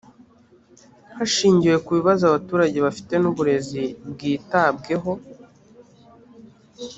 hashingiwe 1.17 1.75
ku 1.85 1.89
bibazo 1.97 2.23
abaturage 2.25 2.77
bafite 2.85 3.13
n’uburezi 3.19 3.83
bwitabweho 4.11 5.11